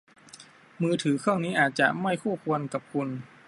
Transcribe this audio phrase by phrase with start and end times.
[0.81, 3.07] มือถือเครื่องนี้อาจจะไม่คู่ควรกับคุณ